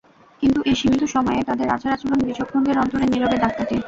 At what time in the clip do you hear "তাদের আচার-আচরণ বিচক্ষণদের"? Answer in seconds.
1.43-2.75